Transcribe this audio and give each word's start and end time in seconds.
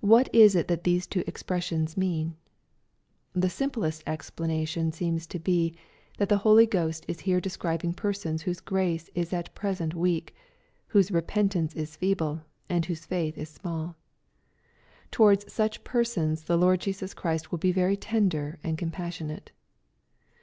What 0.00 0.34
is 0.34 0.56
it 0.56 0.68
that 0.68 0.84
these 0.84 1.06
two 1.06 1.22
expressions 1.26 1.94
mean? 1.94 2.34
The 3.34 3.50
simplest 3.50 4.02
explanation 4.06 4.90
seems 4.90 5.26
to 5.26 5.38
bey.that 5.38 6.30
the 6.30 6.38
Holy 6.38 6.64
Ghost 6.64 7.04
is 7.06 7.20
here 7.20 7.42
describing 7.42 7.92
persons 7.92 8.40
whose 8.40 8.58
grace 8.62 9.10
is 9.14 9.34
at 9.34 9.54
present 9.54 9.94
weak, 9.94 10.34
whose 10.86 11.10
repentance 11.10 11.74
is 11.74 11.94
feeble, 11.94 12.40
and 12.70 12.86
whose 12.86 13.04
faith 13.04 13.36
is 13.36 13.50
smalL 13.58 13.96
Towards 15.10 15.52
such 15.52 15.84
persons 15.84 16.44
the 16.44 16.56
Lord 16.56 16.80
Jesus 16.80 17.12
Christ 17.12 17.50
will 17.50 17.58
be 17.58 17.70
very 17.70 17.98
tender 17.98 18.58
and 18.64 18.78
compassionate. 18.78 19.50